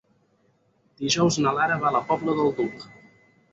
Dijous 1.01 1.37
na 1.45 1.53
Lara 1.59 1.79
va 1.85 1.89
a 1.91 1.93
la 1.99 2.03
Pobla 2.09 2.37
del 2.43 2.53
Duc. 2.63 2.85